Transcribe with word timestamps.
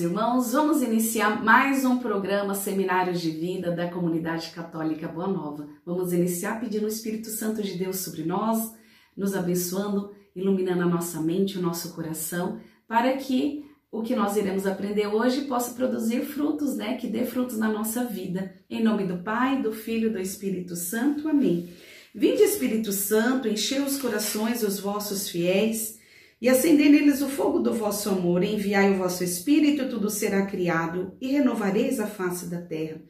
irmãos, 0.00 0.52
vamos 0.52 0.80
iniciar 0.80 1.44
mais 1.44 1.84
um 1.84 1.98
programa 1.98 2.54
Seminários 2.54 3.20
de 3.20 3.30
Vida 3.30 3.70
da 3.70 3.90
Comunidade 3.90 4.50
Católica 4.50 5.06
Boa 5.06 5.28
Nova. 5.28 5.68
Vamos 5.84 6.12
iniciar 6.14 6.58
pedindo 6.58 6.86
o 6.86 6.88
Espírito 6.88 7.28
Santo 7.28 7.62
de 7.62 7.76
Deus 7.76 7.98
sobre 7.98 8.22
nós, 8.22 8.72
nos 9.14 9.36
abençoando, 9.36 10.14
iluminando 10.34 10.82
a 10.84 10.86
nossa 10.86 11.20
mente, 11.20 11.58
o 11.58 11.62
nosso 11.62 11.92
coração, 11.92 12.58
para 12.88 13.14
que 13.18 13.66
o 13.92 14.00
que 14.00 14.16
nós 14.16 14.36
iremos 14.36 14.66
aprender 14.66 15.06
hoje 15.06 15.42
possa 15.42 15.74
produzir 15.74 16.22
frutos, 16.22 16.76
né? 16.76 16.96
Que 16.96 17.06
dê 17.06 17.26
frutos 17.26 17.58
na 17.58 17.68
nossa 17.68 18.04
vida. 18.04 18.54
Em 18.70 18.82
nome 18.82 19.04
do 19.04 19.18
Pai, 19.18 19.60
do 19.60 19.72
Filho 19.72 20.08
e 20.08 20.12
do 20.12 20.18
Espírito 20.18 20.76
Santo. 20.76 21.28
Amém. 21.28 21.68
Vinde, 22.14 22.42
Espírito 22.42 22.90
Santo, 22.90 23.48
enchei 23.48 23.80
os 23.80 24.00
corações 24.00 24.62
dos 24.62 24.80
vossos 24.80 25.28
fiéis 25.28 25.99
e 26.40 26.48
acendei 26.48 26.88
neles 26.88 27.20
o 27.20 27.28
fogo 27.28 27.58
do 27.58 27.74
vosso 27.74 28.08
amor, 28.08 28.42
enviai 28.42 28.90
o 28.90 28.96
vosso 28.96 29.22
Espírito, 29.22 29.88
tudo 29.88 30.08
será 30.08 30.46
criado, 30.46 31.16
e 31.20 31.28
renovareis 31.28 32.00
a 32.00 32.06
face 32.06 32.46
da 32.46 32.62
terra. 32.62 33.02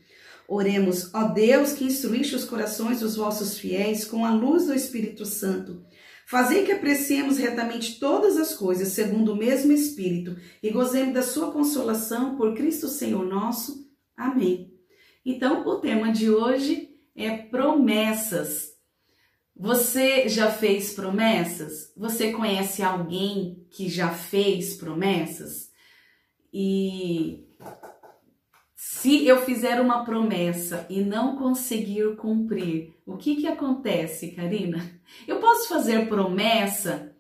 Oremos, 0.49 1.15
ó 1.15 1.29
Deus, 1.29 1.73
que 1.73 1.85
instruíste 1.85 2.35
os 2.35 2.45
corações 2.45 2.99
dos 2.99 3.15
vossos 3.15 3.57
fiéis 3.57 4.05
com 4.05 4.25
a 4.25 4.35
luz 4.35 4.67
do 4.67 4.75
Espírito 4.75 5.25
Santo. 5.25 5.85
Fazei 6.27 6.65
que 6.65 6.73
apreciemos 6.73 7.39
retamente 7.39 8.01
todas 8.01 8.37
as 8.37 8.55
coisas, 8.55 8.89
segundo 8.89 9.33
o 9.33 9.37
mesmo 9.37 9.71
Espírito, 9.71 10.37
e 10.61 10.71
gozemos 10.71 11.15
da 11.15 11.23
sua 11.23 11.53
consolação 11.53 12.37
por 12.37 12.55
Cristo 12.55 12.89
Senhor 12.89 13.25
nosso. 13.25 13.89
Amém. 14.17 14.73
Então, 15.25 15.65
o 15.67 15.81
tema 15.81 16.13
de 16.13 16.31
hoje 16.31 16.89
é 17.15 17.37
promessas. 17.37 18.80
Você 19.63 20.27
já 20.27 20.51
fez 20.51 20.95
promessas? 20.95 21.93
Você 21.95 22.33
conhece 22.33 22.83
alguém 22.83 23.67
que 23.71 23.91
já 23.91 24.09
fez 24.09 24.75
promessas? 24.75 25.71
E 26.51 27.47
se 28.75 29.27
eu 29.27 29.43
fizer 29.43 29.79
uma 29.79 30.03
promessa 30.03 30.87
e 30.89 31.03
não 31.03 31.37
conseguir 31.37 32.17
cumprir, 32.17 32.95
o 33.05 33.19
que 33.19 33.37
que 33.37 33.47
acontece, 33.47 34.33
Karina? 34.33 34.99
Eu 35.29 35.41
posso 35.41 35.69
fazer 35.69 36.09
promessa 36.09 37.15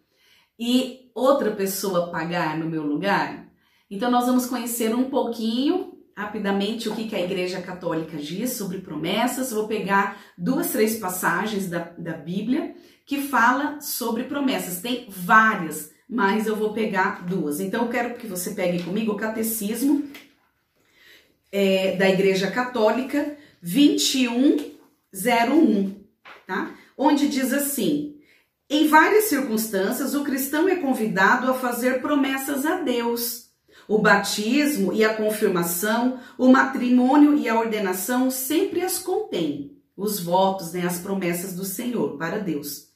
e 0.58 1.10
outra 1.14 1.50
pessoa 1.54 2.10
pagar 2.10 2.58
no 2.58 2.70
meu 2.70 2.84
lugar? 2.84 3.52
Então 3.90 4.10
nós 4.10 4.24
vamos 4.24 4.46
conhecer 4.46 4.94
um 4.94 5.10
pouquinho 5.10 5.99
rapidamente 6.20 6.88
o 6.88 6.94
que, 6.94 7.08
que 7.08 7.16
a 7.16 7.24
Igreja 7.24 7.60
Católica 7.62 8.18
diz 8.18 8.52
sobre 8.52 8.78
promessas. 8.78 9.50
Vou 9.52 9.66
pegar 9.66 10.20
duas, 10.36 10.70
três 10.70 10.98
passagens 10.98 11.66
da, 11.68 11.92
da 11.96 12.12
Bíblia 12.12 12.74
que 13.06 13.22
fala 13.22 13.80
sobre 13.80 14.24
promessas. 14.24 14.82
Tem 14.82 15.06
várias, 15.08 15.90
mas 16.08 16.46
eu 16.46 16.54
vou 16.54 16.74
pegar 16.74 17.24
duas. 17.24 17.58
Então 17.58 17.84
eu 17.84 17.88
quero 17.88 18.16
que 18.16 18.26
você 18.26 18.50
pegue 18.50 18.82
comigo 18.82 19.12
o 19.12 19.16
Catecismo 19.16 20.04
é, 21.50 21.96
da 21.96 22.06
Igreja 22.08 22.50
Católica 22.50 23.38
2101, 23.62 26.04
tá? 26.46 26.74
Onde 26.98 27.28
diz 27.28 27.54
assim: 27.54 28.20
em 28.68 28.88
várias 28.88 29.24
circunstâncias, 29.24 30.14
o 30.14 30.22
cristão 30.22 30.68
é 30.68 30.76
convidado 30.76 31.50
a 31.50 31.54
fazer 31.54 32.02
promessas 32.02 32.66
a 32.66 32.82
Deus 32.82 33.49
o 33.88 33.98
batismo 33.98 34.92
e 34.92 35.04
a 35.04 35.14
confirmação, 35.14 36.18
o 36.38 36.48
matrimônio 36.48 37.36
e 37.36 37.48
a 37.48 37.58
ordenação 37.58 38.30
sempre 38.30 38.82
as 38.82 38.98
contêm, 38.98 39.76
os 39.96 40.20
votos, 40.20 40.72
né, 40.72 40.86
as 40.86 40.98
promessas 40.98 41.54
do 41.54 41.64
Senhor 41.64 42.16
para 42.16 42.38
Deus. 42.38 42.88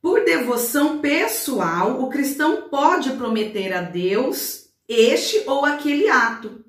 Por 0.00 0.24
devoção 0.24 0.98
pessoal, 0.98 2.02
o 2.02 2.08
cristão 2.08 2.68
pode 2.68 3.10
prometer 3.12 3.72
a 3.72 3.82
Deus 3.82 4.68
este 4.88 5.44
ou 5.46 5.64
aquele 5.64 6.08
ato, 6.08 6.64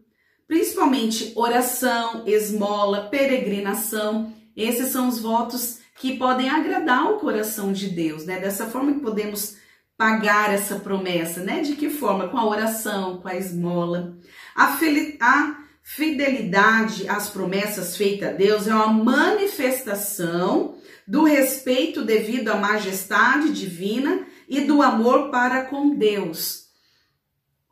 principalmente 0.47 1.33
oração, 1.35 2.23
esmola, 2.27 3.07
peregrinação. 3.09 4.31
Esses 4.55 4.89
são 4.89 5.07
os 5.07 5.19
votos 5.19 5.79
que 5.95 6.17
podem 6.17 6.47
agradar 6.47 7.11
o 7.11 7.17
coração 7.17 7.73
de 7.73 7.89
Deus, 7.89 8.25
né? 8.25 8.39
Dessa 8.39 8.67
forma 8.67 8.93
que 8.93 8.99
podemos 8.99 9.55
pagar 9.97 10.53
essa 10.53 10.79
promessa, 10.79 11.41
né? 11.43 11.61
De 11.61 11.75
que 11.75 11.89
forma? 11.89 12.27
Com 12.29 12.37
a 12.37 12.45
oração, 12.45 13.17
com 13.17 13.27
a 13.27 13.35
esmola. 13.35 14.17
A, 14.55 14.77
a 15.21 15.63
fidelidade 15.83 17.07
às 17.07 17.29
promessas 17.29 17.95
feitas 17.97 18.29
a 18.29 18.33
Deus 18.33 18.67
é 18.67 18.73
uma 18.73 18.87
manifestação 18.87 20.75
do 21.07 21.23
respeito 21.23 22.03
devido 22.03 22.49
à 22.49 22.55
majestade 22.55 23.51
divina 23.51 24.25
e 24.47 24.61
do 24.61 24.81
amor 24.81 25.29
para 25.29 25.65
com 25.65 25.95
Deus. 25.95 26.67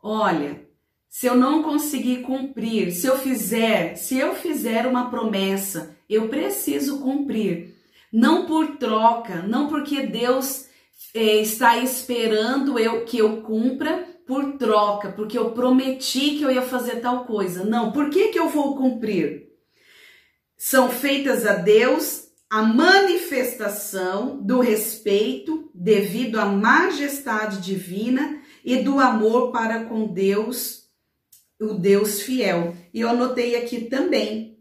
Olha, 0.02 0.60
se 1.08 1.26
eu 1.26 1.34
não 1.34 1.62
conseguir 1.62 2.22
cumprir, 2.22 2.90
se 2.92 3.06
eu 3.06 3.18
fizer, 3.18 3.96
se 3.96 4.18
eu 4.18 4.34
fizer 4.34 4.86
uma 4.86 5.10
promessa, 5.10 5.96
eu 6.08 6.28
preciso 6.28 7.00
cumprir. 7.00 7.74
Não 8.12 8.46
por 8.46 8.76
troca, 8.76 9.42
não 9.42 9.68
porque 9.68 10.06
Deus 10.06 10.66
é, 11.14 11.36
está 11.36 11.78
esperando 11.78 12.78
eu 12.78 13.04
que 13.04 13.18
eu 13.18 13.42
cumpra 13.42 14.06
por 14.26 14.56
troca, 14.56 15.10
porque 15.12 15.36
eu 15.36 15.50
prometi 15.50 16.36
que 16.36 16.42
eu 16.42 16.50
ia 16.50 16.62
fazer 16.62 17.00
tal 17.00 17.24
coisa. 17.24 17.64
Não, 17.64 17.92
por 17.92 18.08
que, 18.08 18.28
que 18.28 18.38
eu 18.38 18.48
vou 18.48 18.76
cumprir? 18.76 19.48
São 20.56 20.88
feitas 20.88 21.44
a 21.44 21.54
Deus 21.54 22.28
a 22.48 22.62
manifestação 22.62 24.40
do 24.42 24.60
respeito 24.60 25.70
devido 25.74 26.38
à 26.38 26.44
majestade 26.44 27.62
divina 27.62 28.42
e 28.62 28.76
do 28.82 29.00
amor 29.00 29.50
para 29.50 29.84
com 29.84 30.06
Deus, 30.06 30.88
o 31.58 31.74
Deus 31.74 32.20
fiel. 32.20 32.76
E 32.92 33.00
eu 33.00 33.08
anotei 33.08 33.56
aqui 33.56 33.86
também. 33.86 34.58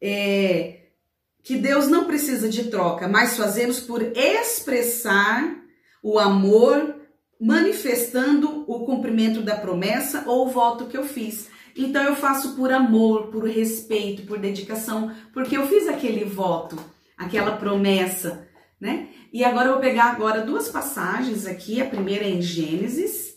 É, 0.00 0.79
que 1.42 1.56
Deus 1.56 1.88
não 1.88 2.04
precisa 2.04 2.48
de 2.48 2.64
troca, 2.64 3.08
mas 3.08 3.36
fazemos 3.36 3.80
por 3.80 4.02
expressar 4.16 5.56
o 6.02 6.18
amor, 6.18 6.96
manifestando 7.40 8.64
o 8.66 8.84
cumprimento 8.84 9.42
da 9.42 9.56
promessa 9.56 10.24
ou 10.26 10.46
o 10.46 10.50
voto 10.50 10.86
que 10.86 10.96
eu 10.96 11.04
fiz. 11.04 11.48
Então 11.76 12.02
eu 12.02 12.16
faço 12.16 12.56
por 12.56 12.72
amor, 12.72 13.28
por 13.28 13.48
respeito, 13.48 14.22
por 14.22 14.38
dedicação, 14.38 15.14
porque 15.32 15.56
eu 15.56 15.66
fiz 15.66 15.88
aquele 15.88 16.24
voto, 16.24 16.76
aquela 17.16 17.56
promessa, 17.56 18.46
né? 18.80 19.08
E 19.32 19.44
agora 19.44 19.68
eu 19.68 19.72
vou 19.74 19.80
pegar 19.80 20.06
agora 20.06 20.44
duas 20.44 20.68
passagens 20.68 21.46
aqui, 21.46 21.80
a 21.80 21.86
primeira 21.86 22.24
é 22.24 22.30
em 22.30 22.42
Gênesis, 22.42 23.30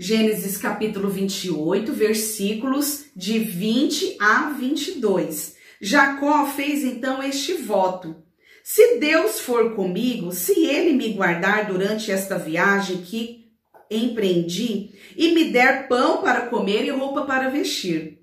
Gênesis 0.00 0.56
capítulo 0.56 1.08
28, 1.08 1.92
versículos 1.92 3.06
de 3.16 3.40
20 3.40 4.16
a 4.20 4.50
22. 4.50 5.57
Jacó 5.80 6.46
fez 6.46 6.84
então 6.84 7.22
este 7.22 7.54
voto: 7.54 8.16
Se 8.64 8.98
Deus 8.98 9.40
for 9.40 9.74
comigo, 9.74 10.32
se 10.32 10.66
ele 10.66 10.92
me 10.92 11.12
guardar 11.12 11.66
durante 11.66 12.10
esta 12.10 12.38
viagem 12.38 13.02
que 13.02 13.48
empreendi 13.90 14.90
e 15.16 15.32
me 15.32 15.50
der 15.50 15.88
pão 15.88 16.22
para 16.22 16.42
comer 16.46 16.84
e 16.84 16.90
roupa 16.90 17.22
para 17.22 17.48
vestir, 17.48 18.18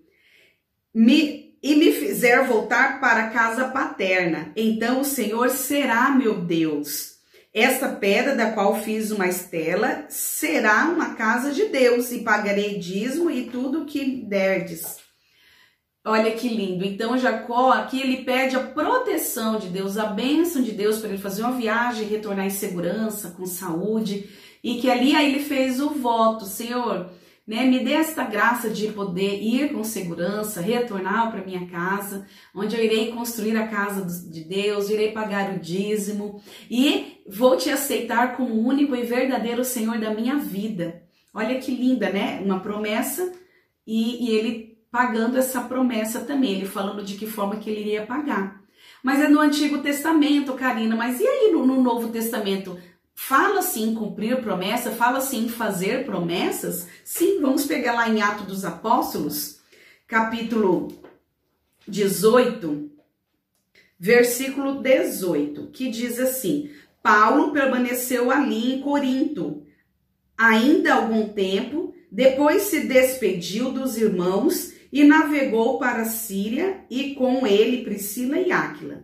me, 0.94 1.58
e 1.62 1.76
me 1.76 1.92
fizer 1.92 2.46
voltar 2.46 3.00
para 3.00 3.26
a 3.26 3.30
casa 3.30 3.70
paterna, 3.70 4.52
então 4.56 5.02
o 5.02 5.06
Senhor 5.06 5.50
será 5.50 6.12
meu 6.12 6.42
Deus. 6.42 7.16
Esta 7.54 7.88
pedra 7.88 8.36
da 8.36 8.52
qual 8.52 8.82
fiz 8.82 9.12
uma 9.12 9.28
estela 9.28 10.06
será 10.10 10.90
uma 10.90 11.16
casa 11.16 11.54
de 11.54 11.66
Deus, 11.68 12.12
e 12.12 12.20
pagarei 12.20 12.78
dízimo 12.78 13.32
e 13.32 13.46
tudo 13.46 13.86
que 13.86 14.04
derdes. 14.06 15.05
Olha 16.08 16.32
que 16.34 16.48
lindo. 16.48 16.86
Então, 16.86 17.18
Jacó 17.18 17.72
aqui 17.72 18.00
ele 18.00 18.18
pede 18.18 18.56
a 18.56 18.60
proteção 18.60 19.58
de 19.58 19.70
Deus, 19.70 19.98
a 19.98 20.06
bênção 20.06 20.62
de 20.62 20.72
Deus 20.72 21.00
para 21.00 21.10
ele 21.10 21.18
fazer 21.18 21.42
uma 21.42 21.58
viagem, 21.58 22.08
retornar 22.08 22.46
em 22.46 22.52
segurança, 22.52 23.32
com 23.32 23.48
saúde, 23.48 24.30
e 24.64 24.76
que 24.76 24.88
ali 24.88 25.16
aí 25.16 25.34
ele 25.34 25.44
fez 25.44 25.82
o 25.82 25.90
voto, 25.90 26.46
Senhor, 26.46 27.10
né, 27.48 27.66
me 27.66 27.84
dê 27.84 27.94
esta 27.94 28.24
graça 28.24 28.70
de 28.70 28.88
poder 28.90 29.42
ir 29.42 29.74
com 29.74 29.84
segurança, 29.84 30.62
retornar 30.62 31.32
para 31.32 31.44
minha 31.44 31.66
casa, 31.68 32.28
onde 32.54 32.76
eu 32.76 32.84
irei 32.84 33.12
construir 33.12 33.58
a 33.58 33.68
casa 33.68 34.06
de 34.30 34.44
Deus, 34.44 34.92
irei 34.92 35.12
pagar 35.12 35.56
o 35.56 35.60
dízimo 35.60 36.40
e 36.70 37.22
vou 37.28 37.58
te 37.58 37.72
aceitar 37.72 38.38
como 38.38 38.60
único 38.60 38.96
e 38.96 39.02
verdadeiro 39.02 39.66
Senhor 39.66 39.98
da 39.98 40.14
minha 40.14 40.38
vida. 40.38 41.04
Olha 41.34 41.60
que 41.60 41.72
linda, 41.72 42.12
né? 42.12 42.42
Uma 42.44 42.60
promessa 42.60 43.32
e, 43.86 44.26
e 44.26 44.36
ele 44.36 44.75
pagando 44.96 45.38
essa 45.38 45.60
promessa 45.60 46.22
também, 46.22 46.54
ele 46.54 46.66
falando 46.66 47.04
de 47.04 47.16
que 47.16 47.28
forma 47.28 47.58
que 47.58 47.70
ele 47.70 47.82
iria 47.82 48.06
pagar. 48.06 48.62
Mas 49.04 49.20
é 49.20 49.28
no 49.28 49.42
Antigo 49.42 49.80
Testamento, 49.80 50.54
Karina, 50.54 50.96
mas 50.96 51.20
e 51.20 51.28
aí 51.28 51.52
no, 51.52 51.66
no 51.66 51.84
Novo 51.84 52.08
Testamento? 52.08 52.80
Fala-se 53.14 53.82
em 53.82 53.94
cumprir 53.94 54.42
promessa, 54.42 54.92
fala-se 54.92 55.36
em 55.36 55.50
fazer 55.50 56.06
promessas? 56.06 56.88
Sim, 57.04 57.42
vamos 57.42 57.66
pegar 57.66 57.92
lá 57.92 58.08
em 58.08 58.22
Atos 58.22 58.48
dos 58.48 58.64
Apóstolos, 58.64 59.60
capítulo 60.08 60.88
18, 61.86 62.90
versículo 64.00 64.82
18, 64.82 65.72
que 65.74 65.90
diz 65.90 66.18
assim: 66.22 66.72
Paulo 67.04 67.52
permaneceu 67.52 68.32
ali 68.32 68.76
em 68.76 68.82
Corinto 68.82 69.62
ainda 70.38 70.94
algum 70.94 71.28
tempo 71.28 71.94
Depois 72.10 72.64
se 72.64 72.88
despediu 72.88 73.72
dos 73.72 73.98
irmãos 73.98 74.74
e 74.96 75.04
navegou 75.04 75.78
para 75.78 76.04
a 76.04 76.06
Síria 76.06 76.86
e 76.90 77.16
com 77.16 77.46
ele 77.46 77.84
Priscila 77.84 78.40
e 78.40 78.50
Áquila. 78.50 79.04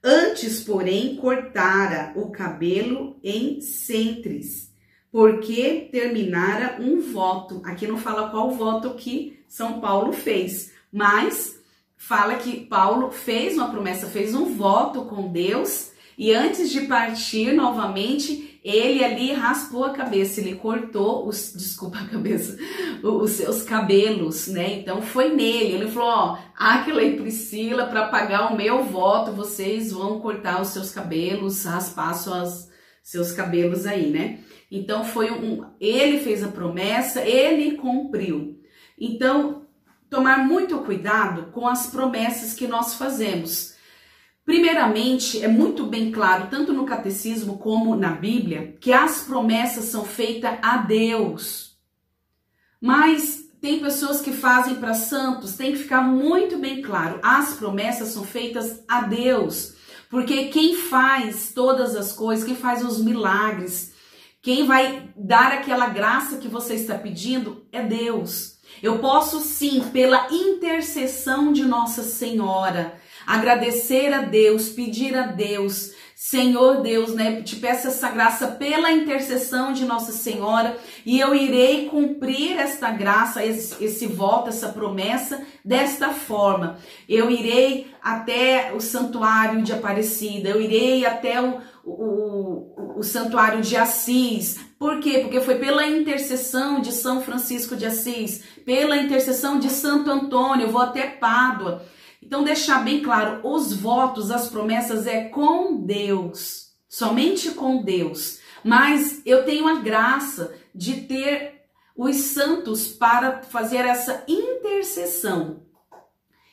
Antes, 0.00 0.60
porém, 0.62 1.16
cortara 1.16 2.12
o 2.14 2.30
cabelo 2.30 3.18
em 3.24 3.60
centres, 3.60 4.72
porque 5.10 5.88
terminara 5.90 6.80
um 6.80 7.00
voto. 7.00 7.60
Aqui 7.64 7.88
não 7.88 7.98
fala 7.98 8.30
qual 8.30 8.52
voto 8.52 8.94
que 8.94 9.42
São 9.48 9.80
Paulo 9.80 10.12
fez, 10.12 10.70
mas 10.92 11.60
fala 11.96 12.36
que 12.36 12.64
Paulo 12.66 13.10
fez 13.10 13.54
uma 13.54 13.68
promessa, 13.68 14.06
fez 14.06 14.36
um 14.36 14.54
voto 14.54 15.06
com 15.06 15.26
Deus 15.26 15.90
e 16.16 16.32
antes 16.32 16.70
de 16.70 16.82
partir 16.82 17.52
novamente, 17.52 18.51
ele 18.64 19.04
ali 19.04 19.32
raspou 19.32 19.84
a 19.84 19.90
cabeça, 19.90 20.40
ele 20.40 20.54
cortou 20.54 21.26
os, 21.26 21.52
desculpa 21.56 21.98
a 21.98 22.06
cabeça, 22.06 22.56
os 23.02 23.32
seus 23.32 23.62
cabelos, 23.62 24.46
né? 24.46 24.74
Então 24.74 25.02
foi 25.02 25.30
nele. 25.34 25.72
Ele 25.74 25.90
falou: 25.90 26.08
Ó, 26.08 26.38
Aquila 26.56 27.02
e 27.02 27.16
Priscila, 27.16 27.86
para 27.86 28.06
pagar 28.06 28.52
o 28.52 28.56
meu 28.56 28.84
voto, 28.84 29.32
vocês 29.32 29.92
vão 29.92 30.20
cortar 30.20 30.60
os 30.60 30.68
seus 30.68 30.92
cabelos, 30.92 31.64
raspar 31.64 32.14
suas, 32.14 32.70
seus 33.02 33.32
cabelos 33.32 33.84
aí, 33.84 34.10
né? 34.10 34.38
Então 34.70 35.04
foi 35.04 35.30
um. 35.30 35.66
Ele 35.80 36.18
fez 36.18 36.44
a 36.44 36.48
promessa, 36.48 37.20
ele 37.20 37.76
cumpriu. 37.76 38.60
Então, 38.98 39.66
tomar 40.08 40.46
muito 40.46 40.78
cuidado 40.78 41.50
com 41.50 41.66
as 41.66 41.88
promessas 41.88 42.54
que 42.54 42.68
nós 42.68 42.94
fazemos 42.94 43.71
Primeiramente, 44.44 45.42
é 45.42 45.46
muito 45.46 45.86
bem 45.86 46.10
claro, 46.10 46.48
tanto 46.50 46.72
no 46.72 46.84
catecismo 46.84 47.58
como 47.58 47.94
na 47.94 48.10
Bíblia, 48.10 48.76
que 48.80 48.92
as 48.92 49.22
promessas 49.22 49.84
são 49.84 50.04
feitas 50.04 50.58
a 50.60 50.78
Deus. 50.78 51.76
Mas 52.80 53.44
tem 53.60 53.78
pessoas 53.78 54.20
que 54.20 54.32
fazem 54.32 54.74
para 54.74 54.94
santos, 54.94 55.56
tem 55.56 55.70
que 55.70 55.78
ficar 55.78 56.02
muito 56.02 56.58
bem 56.58 56.82
claro, 56.82 57.20
as 57.22 57.54
promessas 57.54 58.08
são 58.08 58.24
feitas 58.24 58.82
a 58.88 59.02
Deus. 59.02 59.74
Porque 60.10 60.46
quem 60.46 60.74
faz 60.76 61.52
todas 61.54 61.94
as 61.94 62.12
coisas, 62.12 62.44
quem 62.44 62.56
faz 62.56 62.84
os 62.84 63.02
milagres, 63.02 63.92
quem 64.42 64.66
vai 64.66 65.08
dar 65.16 65.52
aquela 65.52 65.86
graça 65.86 66.38
que 66.38 66.48
você 66.48 66.74
está 66.74 66.98
pedindo 66.98 67.64
é 67.70 67.80
Deus. 67.80 68.58
Eu 68.82 68.98
posso 68.98 69.40
sim, 69.40 69.80
pela 69.92 70.26
intercessão 70.32 71.52
de 71.52 71.64
Nossa 71.64 72.02
Senhora, 72.02 73.00
agradecer 73.26 74.12
a 74.12 74.22
Deus, 74.22 74.68
pedir 74.68 75.16
a 75.16 75.26
Deus, 75.26 75.92
Senhor 76.24 76.82
Deus, 76.82 77.12
né? 77.12 77.42
Te 77.42 77.56
peço 77.56 77.88
essa 77.88 78.08
graça 78.08 78.46
pela 78.46 78.92
intercessão 78.92 79.72
de 79.72 79.84
Nossa 79.84 80.12
Senhora 80.12 80.78
e 81.04 81.18
eu 81.18 81.34
irei 81.34 81.88
cumprir 81.88 82.56
esta 82.60 82.92
graça, 82.92 83.44
esse, 83.44 83.82
esse 83.84 84.06
voto, 84.06 84.48
essa 84.48 84.68
promessa 84.68 85.42
desta 85.64 86.10
forma. 86.10 86.78
Eu 87.08 87.28
irei 87.28 87.88
até 88.00 88.72
o 88.72 88.80
santuário 88.80 89.62
de 89.62 89.72
Aparecida, 89.72 90.50
eu 90.50 90.60
irei 90.60 91.04
até 91.04 91.42
o, 91.42 91.60
o, 91.84 92.98
o, 92.98 93.02
santuário 93.02 93.60
de 93.60 93.76
Assis. 93.76 94.60
Por 94.78 95.00
quê? 95.00 95.18
Porque 95.18 95.40
foi 95.40 95.56
pela 95.56 95.88
intercessão 95.88 96.80
de 96.80 96.92
São 96.92 97.20
Francisco 97.20 97.74
de 97.74 97.84
Assis, 97.84 98.44
pela 98.64 98.96
intercessão 98.96 99.58
de 99.58 99.68
Santo 99.68 100.08
Antônio, 100.08 100.66
eu 100.66 100.70
vou 100.70 100.82
até 100.82 101.02
Pádua. 101.02 101.82
Então, 102.22 102.44
deixar 102.44 102.84
bem 102.84 103.02
claro: 103.02 103.40
os 103.42 103.74
votos, 103.74 104.30
as 104.30 104.48
promessas 104.48 105.06
é 105.06 105.24
com 105.24 105.84
Deus, 105.84 106.72
somente 106.88 107.50
com 107.50 107.82
Deus. 107.82 108.38
Mas 108.64 109.20
eu 109.26 109.44
tenho 109.44 109.66
a 109.66 109.80
graça 109.80 110.54
de 110.72 111.02
ter 111.02 111.62
os 111.96 112.16
santos 112.16 112.88
para 112.88 113.42
fazer 113.42 113.84
essa 113.84 114.24
intercessão. 114.28 115.62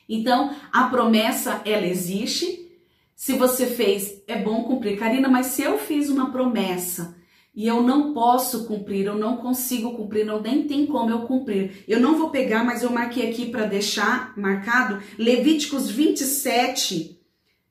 Então, 0.08 0.54
a 0.72 0.84
promessa, 0.88 1.62
ela 1.64 1.86
existe. 1.86 2.68
Se 3.14 3.34
você 3.34 3.66
fez, 3.66 4.22
é 4.26 4.36
bom 4.36 4.64
cumprir. 4.64 4.98
Karina, 4.98 5.28
mas 5.28 5.46
se 5.46 5.62
eu 5.62 5.78
fiz 5.78 6.08
uma 6.08 6.32
promessa 6.32 7.19
e 7.54 7.66
eu 7.66 7.82
não 7.82 8.14
posso 8.14 8.64
cumprir, 8.64 9.06
eu 9.06 9.16
não 9.16 9.36
consigo 9.36 9.96
cumprir, 9.96 10.24
não 10.24 10.40
nem 10.40 10.66
tem 10.66 10.86
como 10.86 11.10
eu 11.10 11.22
cumprir. 11.22 11.84
Eu 11.88 12.00
não 12.00 12.16
vou 12.16 12.30
pegar, 12.30 12.64
mas 12.64 12.82
eu 12.82 12.90
marquei 12.90 13.28
aqui 13.28 13.46
para 13.46 13.66
deixar 13.66 14.32
marcado 14.36 15.02
Levíticos 15.18 15.90
27, 15.90 17.20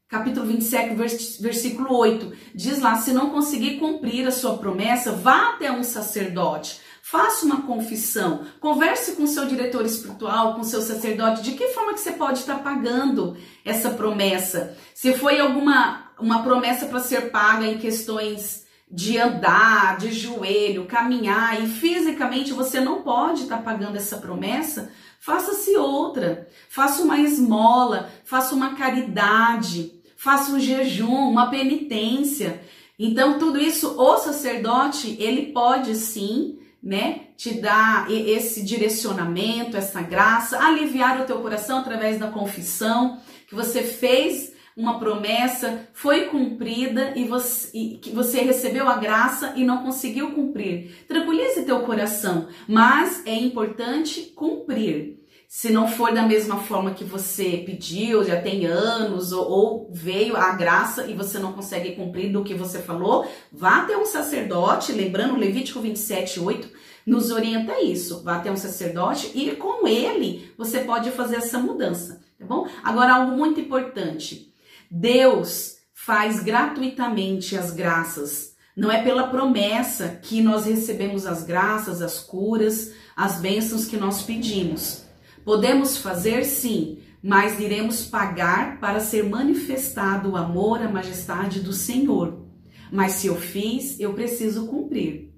capítulo 0.07 0.45
27, 0.45 0.95
versículo 1.41 1.95
8. 1.95 2.33
Diz 2.53 2.79
lá: 2.79 2.95
se 2.95 3.13
não 3.13 3.29
conseguir 3.29 3.79
cumprir 3.79 4.27
a 4.27 4.31
sua 4.31 4.57
promessa, 4.57 5.13
vá 5.13 5.51
até 5.51 5.71
um 5.71 5.83
sacerdote. 5.83 6.81
Faça 7.01 7.45
uma 7.45 7.63
confissão, 7.63 8.45
converse 8.59 9.13
com 9.13 9.25
seu 9.25 9.47
diretor 9.47 9.83
espiritual, 9.83 10.53
com 10.53 10.63
seu 10.63 10.81
sacerdote, 10.81 11.41
de 11.41 11.53
que 11.53 11.69
forma 11.69 11.93
que 11.93 12.01
você 12.01 12.11
pode 12.11 12.39
estar 12.39 12.61
pagando 12.61 13.35
essa 13.65 13.89
promessa. 13.91 14.77
Se 14.93 15.13
foi 15.13 15.39
alguma 15.39 16.11
uma 16.19 16.43
promessa 16.43 16.85
para 16.85 16.99
ser 16.99 17.31
paga 17.31 17.65
em 17.65 17.77
questões 17.77 18.67
de 18.89 19.19
andar, 19.19 19.97
de 19.97 20.11
joelho, 20.11 20.85
caminhar 20.85 21.63
e 21.63 21.67
fisicamente 21.67 22.51
você 22.51 22.79
não 22.79 23.03
pode 23.03 23.43
estar 23.43 23.57
tá 23.57 23.63
pagando 23.63 23.97
essa 23.97 24.17
promessa, 24.17 24.91
faça-se 25.19 25.75
outra. 25.77 26.47
Faça 26.69 27.03
uma 27.03 27.19
esmola, 27.19 28.09
faça 28.25 28.55
uma 28.55 28.75
caridade, 28.75 29.93
faça 30.17 30.51
um 30.51 30.59
jejum, 30.59 31.29
uma 31.29 31.51
penitência. 31.51 32.61
Então 32.97 33.37
tudo 33.37 33.59
isso 33.59 33.95
o 33.99 34.17
sacerdote, 34.17 35.15
ele 35.19 35.53
pode 35.53 35.93
sim, 35.95 36.57
né, 36.81 37.27
te 37.37 37.61
dar 37.61 38.09
esse 38.09 38.63
direcionamento, 38.63 39.77
essa 39.77 40.01
graça, 40.01 40.57
aliviar 40.57 41.21
o 41.21 41.25
teu 41.25 41.39
coração 41.39 41.79
através 41.79 42.17
da 42.17 42.27
confissão 42.27 43.19
que 43.47 43.53
você 43.53 43.83
fez 43.83 44.53
uma 44.75 44.99
promessa 44.99 45.87
foi 45.93 46.25
cumprida 46.25 47.13
e 47.15 47.25
você, 47.25 47.69
e 47.77 47.97
que 47.97 48.11
você 48.11 48.41
recebeu 48.41 48.87
a 48.87 48.97
graça 48.97 49.53
e 49.55 49.65
não 49.65 49.83
conseguiu 49.83 50.31
cumprir. 50.31 51.05
Tranquilize 51.07 51.63
teu 51.63 51.81
coração, 51.81 52.47
mas 52.67 53.23
é 53.25 53.35
importante 53.35 54.31
cumprir. 54.35 55.19
Se 55.51 55.71
não 55.71 55.87
for 55.87 56.13
da 56.13 56.21
mesma 56.21 56.57
forma 56.57 56.93
que 56.93 57.03
você 57.03 57.63
pediu, 57.65 58.23
já 58.23 58.39
tem 58.39 58.67
anos, 58.67 59.31
ou, 59.31 59.49
ou 59.49 59.89
veio 59.91 60.37
a 60.37 60.51
graça 60.51 61.07
e 61.07 61.15
você 61.15 61.39
não 61.39 61.53
consegue 61.53 61.95
cumprir 61.95 62.31
do 62.31 62.43
que 62.43 62.53
você 62.53 62.77
falou, 62.77 63.27
vá 63.51 63.79
até 63.79 63.97
um 63.97 64.05
sacerdote, 64.05 64.91
lembrando 64.91 65.35
Levítico 65.35 65.79
27, 65.79 66.39
8, 66.39 66.69
nos 67.03 67.31
orienta 67.31 67.81
isso. 67.81 68.23
Vá 68.23 68.35
até 68.35 68.51
um 68.51 68.55
sacerdote 68.55 69.31
e 69.33 69.55
com 69.55 69.87
ele 69.87 70.53
você 70.55 70.81
pode 70.81 71.09
fazer 71.09 71.37
essa 71.37 71.57
mudança, 71.57 72.21
tá 72.37 72.45
bom? 72.45 72.67
Agora, 72.83 73.15
algo 73.15 73.35
muito 73.35 73.59
importante 73.59 74.48
Deus 74.89 75.77
faz 75.93 76.41
gratuitamente 76.41 77.55
as 77.55 77.71
graças. 77.71 78.55
Não 78.75 78.91
é 78.91 79.03
pela 79.03 79.27
promessa 79.27 80.07
que 80.21 80.41
nós 80.41 80.65
recebemos 80.65 81.27
as 81.27 81.43
graças, 81.43 82.01
as 82.01 82.19
curas, 82.19 82.93
as 83.15 83.39
bênçãos 83.39 83.85
que 83.85 83.97
nós 83.97 84.23
pedimos. 84.23 85.03
Podemos 85.43 85.97
fazer 85.97 86.45
sim, 86.45 86.99
mas 87.21 87.59
iremos 87.59 88.05
pagar 88.05 88.79
para 88.79 88.99
ser 88.99 89.23
manifestado 89.23 90.31
o 90.31 90.37
amor, 90.37 90.81
a 90.81 90.89
majestade 90.89 91.59
do 91.59 91.73
Senhor. 91.73 92.45
Mas 92.91 93.13
se 93.13 93.27
eu 93.27 93.35
fiz, 93.35 93.99
eu 93.99 94.13
preciso 94.13 94.67
cumprir. 94.67 95.33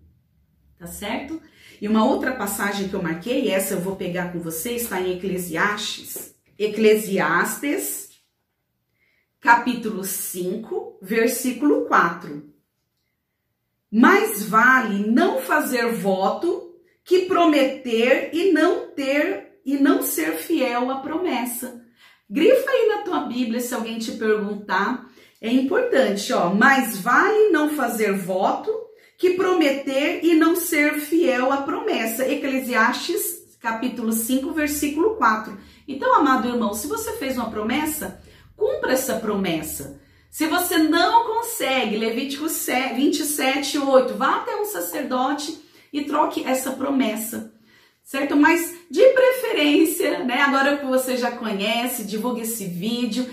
Tá 0.77 0.87
certo? 0.87 1.41
E 1.81 1.87
uma 1.87 2.05
outra 2.05 2.33
passagem 2.35 2.87
que 2.87 2.93
eu 2.93 3.01
marquei, 3.01 3.49
essa 3.49 3.73
eu 3.73 3.81
vou 3.81 3.95
pegar 3.95 4.31
com 4.31 4.39
você, 4.39 4.73
está 4.73 5.01
em 5.01 5.17
Eclesiastes. 5.17 6.35
Eclesiastes 6.57 8.10
capítulo 9.41 10.03
5, 10.03 10.99
versículo 11.01 11.85
4. 11.85 12.43
Mais 13.91 14.43
vale 14.43 15.07
não 15.07 15.41
fazer 15.41 15.91
voto 15.91 16.75
que 17.03 17.25
prometer 17.25 18.29
e 18.33 18.51
não 18.51 18.91
ter 18.91 19.59
e 19.65 19.77
não 19.77 20.03
ser 20.03 20.33
fiel 20.33 20.91
à 20.91 20.99
promessa. 20.99 21.83
Grifa 22.29 22.69
aí 22.69 22.87
na 22.87 22.97
tua 22.99 23.21
Bíblia 23.21 23.59
se 23.59 23.73
alguém 23.73 23.97
te 23.97 24.11
perguntar. 24.11 25.09
É 25.41 25.51
importante, 25.51 26.31
ó. 26.31 26.53
Mais 26.53 26.97
vale 26.97 27.49
não 27.49 27.71
fazer 27.71 28.13
voto 28.13 28.71
que 29.17 29.31
prometer 29.31 30.23
e 30.23 30.35
não 30.35 30.55
ser 30.55 30.99
fiel 30.99 31.51
à 31.51 31.63
promessa. 31.63 32.31
Eclesiastes, 32.31 33.57
capítulo 33.59 34.13
5, 34.13 34.53
versículo 34.53 35.15
4. 35.15 35.57
Então, 35.87 36.13
amado 36.15 36.47
irmão, 36.47 36.75
se 36.75 36.85
você 36.87 37.13
fez 37.13 37.37
uma 37.37 37.49
promessa, 37.49 38.21
Cumpra 38.81 38.93
essa 38.93 39.15
promessa. 39.17 40.01
Se 40.31 40.47
você 40.47 40.79
não 40.79 41.27
consegue, 41.27 41.97
Levítico 41.97 42.47
27, 42.47 43.77
8, 43.77 44.15
vá 44.15 44.37
até 44.37 44.55
um 44.55 44.65
sacerdote 44.65 45.55
e 45.93 46.03
troque 46.05 46.43
essa 46.43 46.71
promessa, 46.71 47.53
certo? 48.03 48.35
Mas 48.35 48.73
de 48.89 49.03
preferência, 49.09 50.23
né? 50.23 50.41
Agora 50.41 50.77
que 50.77 50.85
você 50.87 51.15
já 51.15 51.29
conhece, 51.31 52.05
divulgue 52.05 52.41
esse 52.41 52.65
vídeo. 52.65 53.29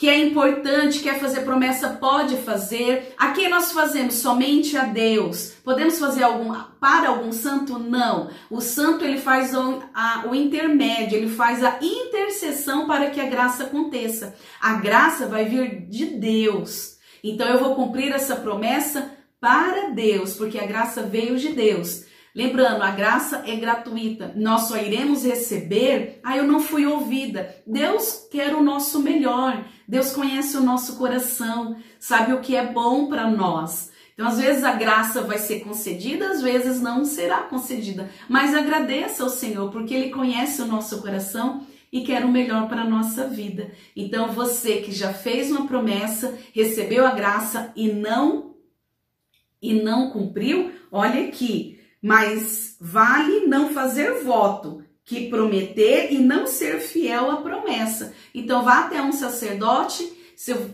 Que 0.00 0.08
é 0.08 0.18
importante, 0.18 1.00
quer 1.00 1.20
fazer 1.20 1.42
promessa, 1.42 1.90
pode 1.90 2.38
fazer. 2.38 3.14
A 3.18 3.32
quem 3.32 3.50
nós 3.50 3.70
fazemos? 3.70 4.14
Somente 4.14 4.74
a 4.74 4.84
Deus. 4.84 5.52
Podemos 5.62 5.98
fazer 5.98 6.24
para 6.80 7.10
algum 7.10 7.30
santo? 7.30 7.78
Não. 7.78 8.30
O 8.48 8.62
santo 8.62 9.04
ele 9.04 9.18
faz 9.18 9.54
o, 9.54 9.82
a, 9.92 10.24
o 10.26 10.34
intermédio, 10.34 11.18
ele 11.18 11.28
faz 11.28 11.62
a 11.62 11.78
intercessão 11.82 12.86
para 12.86 13.10
que 13.10 13.20
a 13.20 13.26
graça 13.26 13.64
aconteça. 13.64 14.34
A 14.58 14.72
graça 14.76 15.26
vai 15.26 15.44
vir 15.44 15.86
de 15.86 16.06
Deus. 16.06 16.96
Então 17.22 17.46
eu 17.46 17.58
vou 17.58 17.74
cumprir 17.74 18.10
essa 18.10 18.36
promessa 18.36 19.10
para 19.38 19.90
Deus, 19.90 20.32
porque 20.32 20.58
a 20.58 20.66
graça 20.66 21.02
veio 21.02 21.36
de 21.36 21.50
Deus. 21.50 22.06
Lembrando, 22.34 22.82
a 22.82 22.90
graça 22.90 23.42
é 23.46 23.56
gratuita. 23.56 24.32
Nós 24.36 24.62
só 24.62 24.76
iremos 24.76 25.24
receber. 25.24 26.20
Ah, 26.22 26.36
eu 26.36 26.44
não 26.44 26.60
fui 26.60 26.86
ouvida. 26.86 27.56
Deus 27.66 28.26
quer 28.30 28.54
o 28.54 28.62
nosso 28.62 29.00
melhor. 29.00 29.64
Deus 29.86 30.12
conhece 30.12 30.56
o 30.56 30.62
nosso 30.62 30.96
coração, 30.96 31.76
sabe 31.98 32.32
o 32.32 32.40
que 32.40 32.54
é 32.54 32.64
bom 32.64 33.08
para 33.08 33.28
nós. 33.28 33.90
Então, 34.14 34.28
às 34.28 34.38
vezes 34.38 34.62
a 34.62 34.72
graça 34.72 35.22
vai 35.22 35.38
ser 35.38 35.60
concedida, 35.60 36.30
às 36.30 36.42
vezes 36.42 36.80
não 36.80 37.04
será 37.04 37.38
concedida. 37.38 38.08
Mas 38.28 38.54
agradeça 38.54 39.24
ao 39.24 39.30
Senhor, 39.30 39.70
porque 39.70 39.94
Ele 39.94 40.10
conhece 40.10 40.62
o 40.62 40.66
nosso 40.66 41.00
coração 41.00 41.66
e 41.90 42.02
quer 42.02 42.24
o 42.24 42.30
melhor 42.30 42.68
para 42.68 42.82
a 42.82 42.88
nossa 42.88 43.26
vida. 43.26 43.72
Então, 43.96 44.30
você 44.30 44.76
que 44.82 44.92
já 44.92 45.12
fez 45.12 45.50
uma 45.50 45.66
promessa, 45.66 46.38
recebeu 46.54 47.04
a 47.04 47.10
graça 47.10 47.72
e 47.74 47.88
não 47.88 48.54
e 49.60 49.74
não 49.74 50.10
cumpriu, 50.10 50.72
olha 50.90 51.26
aqui, 51.26 51.79
mas 52.02 52.76
vale 52.80 53.46
não 53.46 53.70
fazer 53.70 54.22
voto 54.22 54.82
que 55.04 55.28
prometer 55.28 56.12
e 56.12 56.18
não 56.18 56.46
ser 56.46 56.80
fiel 56.80 57.30
à 57.30 57.36
promessa. 57.38 58.12
Então 58.34 58.64
vá 58.64 58.80
até 58.80 59.02
um 59.02 59.12
sacerdote, 59.12 60.10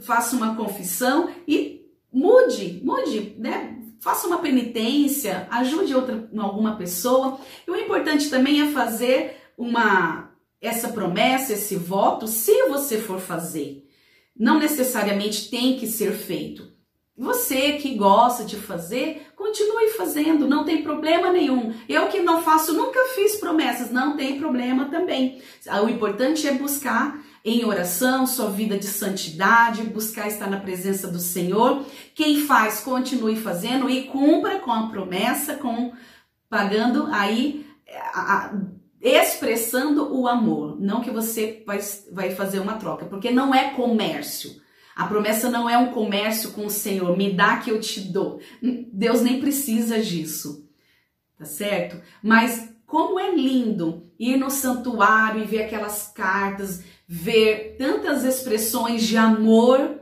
faço 0.02 0.36
uma 0.36 0.54
confissão 0.54 1.30
e 1.48 1.86
mude, 2.12 2.80
mude, 2.84 3.34
né? 3.38 3.78
Faça 4.00 4.26
uma 4.26 4.38
penitência, 4.38 5.48
ajude 5.50 5.94
outra 5.94 6.28
alguma 6.36 6.76
pessoa. 6.76 7.40
E 7.66 7.70
o 7.70 7.76
importante 7.76 8.30
também 8.30 8.60
é 8.60 8.70
fazer 8.72 9.36
uma 9.56 10.30
essa 10.60 10.88
promessa, 10.88 11.52
esse 11.52 11.76
voto, 11.76 12.26
se 12.26 12.68
você 12.68 12.98
for 12.98 13.20
fazer. 13.20 13.88
Não 14.38 14.58
necessariamente 14.58 15.50
tem 15.50 15.78
que 15.78 15.86
ser 15.86 16.12
feito. 16.12 16.75
Você 17.18 17.72
que 17.72 17.94
gosta 17.94 18.44
de 18.44 18.56
fazer, 18.56 19.28
continue 19.34 19.88
fazendo, 19.96 20.46
não 20.46 20.64
tem 20.64 20.82
problema 20.82 21.32
nenhum. 21.32 21.72
Eu 21.88 22.08
que 22.08 22.20
não 22.20 22.42
faço, 22.42 22.74
nunca 22.74 23.00
fiz 23.14 23.36
promessas, 23.36 23.90
não 23.90 24.18
tem 24.18 24.38
problema 24.38 24.84
também. 24.86 25.40
O 25.82 25.88
importante 25.88 26.46
é 26.46 26.52
buscar 26.52 27.18
em 27.42 27.64
oração, 27.64 28.26
sua 28.26 28.50
vida 28.50 28.76
de 28.76 28.86
santidade, 28.86 29.84
buscar 29.84 30.26
estar 30.26 30.50
na 30.50 30.60
presença 30.60 31.08
do 31.08 31.18
Senhor. 31.18 31.86
Quem 32.14 32.42
faz, 32.42 32.80
continue 32.80 33.36
fazendo 33.36 33.88
e 33.88 34.02
cumpra 34.08 34.58
com 34.58 34.72
a 34.72 34.88
promessa, 34.88 35.54
com 35.54 35.92
pagando 36.50 37.06
aí 37.10 37.66
a, 38.12 38.20
a, 38.20 38.54
expressando 39.00 40.14
o 40.14 40.28
amor. 40.28 40.78
Não 40.78 41.00
que 41.00 41.10
você 41.10 41.62
vai, 41.66 41.78
vai 42.12 42.34
fazer 42.34 42.58
uma 42.58 42.74
troca, 42.74 43.06
porque 43.06 43.30
não 43.30 43.54
é 43.54 43.70
comércio. 43.70 44.65
A 44.96 45.06
promessa 45.06 45.50
não 45.50 45.68
é 45.68 45.76
um 45.76 45.92
comércio 45.92 46.52
com 46.52 46.64
o 46.64 46.70
Senhor, 46.70 47.14
me 47.18 47.30
dá 47.30 47.58
que 47.58 47.70
eu 47.70 47.78
te 47.78 48.00
dou. 48.00 48.40
Deus 48.90 49.20
nem 49.20 49.38
precisa 49.38 50.00
disso, 50.00 50.66
tá 51.38 51.44
certo? 51.44 52.00
Mas 52.22 52.70
como 52.86 53.20
é 53.20 53.34
lindo 53.34 54.10
ir 54.18 54.38
no 54.38 54.50
santuário 54.50 55.42
e 55.42 55.46
ver 55.46 55.64
aquelas 55.64 56.10
cartas, 56.14 56.82
ver 57.06 57.76
tantas 57.78 58.24
expressões 58.24 59.02
de 59.02 59.18
amor, 59.18 60.00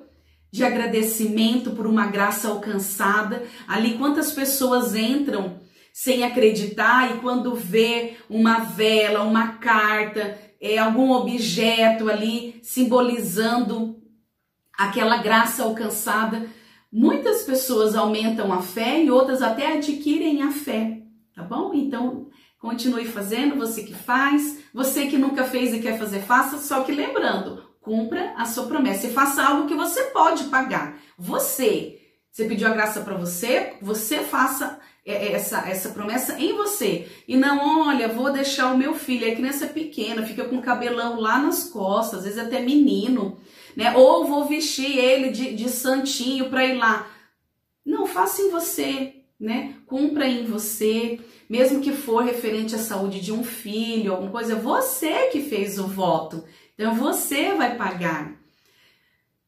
de 0.52 0.62
agradecimento 0.62 1.72
por 1.72 1.88
uma 1.88 2.06
graça 2.06 2.46
alcançada. 2.46 3.42
Ali 3.66 3.98
quantas 3.98 4.30
pessoas 4.30 4.94
entram 4.94 5.58
sem 5.92 6.22
acreditar 6.22 7.10
e 7.10 7.20
quando 7.20 7.56
vê 7.56 8.14
uma 8.30 8.60
vela, 8.60 9.24
uma 9.24 9.54
carta, 9.54 10.38
é 10.60 10.78
algum 10.78 11.10
objeto 11.10 12.08
ali 12.08 12.60
simbolizando 12.62 14.03
aquela 14.78 15.19
graça 15.19 15.62
alcançada. 15.62 16.47
Muitas 16.93 17.43
pessoas 17.43 17.95
aumentam 17.95 18.52
a 18.52 18.62
fé 18.62 19.02
e 19.02 19.11
outras 19.11 19.43
até 19.43 19.73
adquirem 19.75 20.43
a 20.43 20.50
fé, 20.50 21.02
tá 21.35 21.43
bom? 21.43 21.73
Então, 21.75 22.28
continue 22.59 23.04
fazendo, 23.04 23.57
você 23.57 23.83
que 23.83 23.95
faz, 23.95 24.61
você 24.73 25.07
que 25.07 25.19
nunca 25.19 25.45
fez 25.45 25.75
e 25.75 25.81
quer 25.81 25.99
fazer, 25.99 26.21
faça, 26.21 26.59
só 26.59 26.83
que 26.83 26.93
lembrando, 26.93 27.62
cumpra 27.81 28.33
a 28.37 28.45
sua 28.47 28.66
promessa 28.66 29.07
e 29.07 29.12
faça 29.12 29.45
algo 29.45 29.66
que 29.66 29.75
você 29.75 30.04
pode 30.04 30.45
pagar. 30.45 30.97
Você, 31.19 31.99
você 32.31 32.45
pediu 32.45 32.69
a 32.69 32.73
graça 32.73 33.00
para 33.00 33.16
você, 33.16 33.75
você 33.83 34.21
faça 34.21 34.78
é, 35.04 35.12
é, 35.12 35.33
essa, 35.33 35.69
essa 35.69 35.90
promessa 35.90 36.38
em 36.38 36.54
você. 36.54 37.07
E 37.28 37.37
não, 37.37 37.88
olha, 37.88 38.09
vou 38.09 38.33
deixar 38.33 38.73
o 38.73 38.78
meu 38.78 38.95
filho, 38.95 39.31
a 39.31 39.35
criança 39.35 39.66
pequena, 39.66 40.25
fica 40.25 40.45
com 40.45 40.57
o 40.57 40.62
cabelão 40.62 41.21
lá 41.21 41.38
nas 41.38 41.64
costas, 41.64 42.21
às 42.21 42.25
vezes 42.25 42.38
até 42.38 42.61
menino 42.61 43.37
né? 43.76 43.97
Ou 43.97 44.26
vou 44.26 44.45
vestir 44.47 44.99
ele 44.99 45.31
de, 45.31 45.54
de 45.54 45.69
santinho 45.69 46.49
para 46.49 46.64
ir 46.64 46.75
lá. 46.75 47.11
Não, 47.85 48.07
faça 48.07 48.43
em 48.43 48.50
você, 48.50 49.14
né? 49.38 49.75
Cumpra 49.87 50.26
em 50.26 50.45
você, 50.45 51.21
mesmo 51.49 51.81
que 51.81 51.93
for 51.93 52.25
referente 52.25 52.75
à 52.75 52.78
saúde 52.78 53.21
de 53.21 53.33
um 53.33 53.45
filho, 53.45 54.12
alguma 54.12 54.31
coisa, 54.31 54.57
você 54.57 55.28
que 55.28 55.43
fez 55.43 55.78
o 55.78 55.87
voto. 55.87 56.45
Então 56.75 56.95
você 56.95 57.52
vai 57.54 57.76
pagar. 57.76 58.33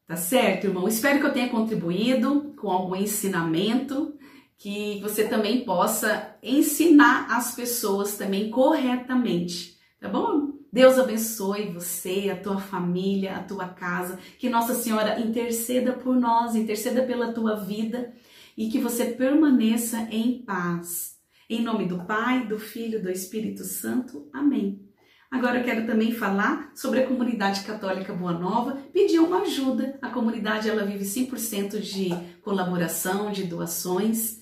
Tá 0.07 0.15
certo, 0.15 0.67
irmão? 0.67 0.87
Espero 0.87 1.19
que 1.19 1.25
eu 1.25 1.33
tenha 1.33 1.49
contribuído 1.49 2.53
com 2.57 2.69
algum 2.69 2.95
ensinamento, 2.95 4.17
que 4.57 4.99
você 5.01 5.27
também 5.27 5.65
possa 5.65 6.35
ensinar 6.41 7.27
as 7.29 7.53
pessoas 7.53 8.15
também 8.15 8.49
corretamente, 8.49 9.77
tá 9.99 10.07
bom? 10.07 10.56
Deus 10.71 10.99
abençoe 10.99 11.71
você, 11.71 12.29
a 12.31 12.35
tua 12.35 12.59
família, 12.59 13.37
a 13.37 13.43
tua 13.43 13.67
casa. 13.67 14.19
Que 14.37 14.49
Nossa 14.49 14.73
Senhora 14.73 15.19
interceda 15.19 15.93
por 15.93 16.15
nós, 16.15 16.55
interceda 16.55 17.03
pela 17.03 17.31
tua 17.33 17.55
vida 17.55 18.13
e 18.57 18.69
que 18.69 18.79
você 18.79 19.05
permaneça 19.05 20.07
em 20.11 20.43
paz. 20.43 21.17
Em 21.49 21.61
nome 21.61 21.85
do 21.85 22.03
Pai, 22.05 22.45
do 22.45 22.59
Filho, 22.59 23.01
do 23.01 23.09
Espírito 23.09 23.63
Santo. 23.63 24.27
Amém. 24.33 24.87
Agora 25.29 25.59
eu 25.59 25.63
quero 25.63 25.85
também 25.85 26.11
falar 26.11 26.71
sobre 26.73 27.01
a 27.01 27.07
comunidade 27.07 27.63
católica 27.63 28.13
Boa 28.13 28.33
Nova, 28.33 28.77
pedir 28.93 29.19
uma 29.19 29.41
ajuda. 29.41 29.97
A 30.01 30.09
comunidade 30.09 30.69
ela 30.69 30.85
vive 30.85 31.03
100% 31.03 31.79
de 31.79 32.09
colaboração, 32.41 33.31
de 33.31 33.43
doações, 33.43 34.39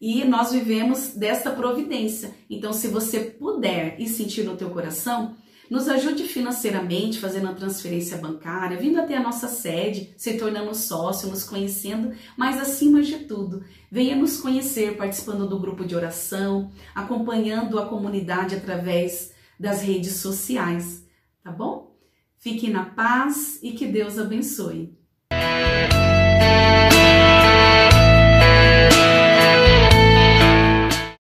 e 0.00 0.24
nós 0.24 0.52
vivemos 0.52 1.14
desta 1.14 1.50
providência. 1.50 2.34
Então, 2.48 2.72
se 2.72 2.86
você 2.86 3.18
puder 3.20 4.00
e 4.00 4.08
sentir 4.08 4.44
no 4.44 4.56
teu 4.56 4.70
coração, 4.70 5.36
nos 5.70 5.88
ajude 5.88 6.24
financeiramente, 6.24 7.18
fazendo 7.18 7.48
a 7.48 7.54
transferência 7.54 8.16
bancária, 8.16 8.78
vindo 8.78 9.00
até 9.00 9.16
a 9.16 9.22
nossa 9.22 9.48
sede, 9.48 10.14
se 10.16 10.34
tornando 10.34 10.74
sócio, 10.74 11.28
nos 11.28 11.44
conhecendo, 11.44 12.12
mas 12.36 12.60
acima 12.60 13.02
de 13.02 13.20
tudo, 13.20 13.64
venha 13.90 14.16
nos 14.16 14.40
conhecer 14.40 14.96
participando 14.96 15.48
do 15.48 15.58
grupo 15.58 15.84
de 15.84 15.94
oração, 15.94 16.70
acompanhando 16.94 17.78
a 17.78 17.86
comunidade 17.86 18.54
através 18.54 19.32
das 19.58 19.82
redes 19.82 20.16
sociais, 20.16 21.04
tá 21.42 21.50
bom? 21.50 21.96
Fique 22.38 22.70
na 22.70 22.84
paz 22.84 23.58
e 23.62 23.72
que 23.72 23.86
Deus 23.86 24.18
abençoe. 24.18 24.96